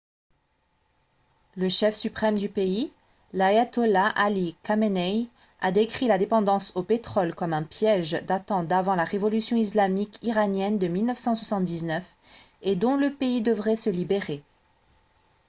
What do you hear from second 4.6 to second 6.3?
khamenei a décrit la